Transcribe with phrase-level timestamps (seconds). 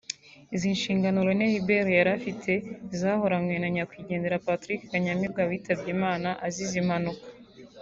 [0.55, 2.51] Izi nshingano Rene Hubert yari afite
[2.99, 7.25] zahoranywe na nyakwigendera Patrick Kanyamibwa witabye Imana azize impanuka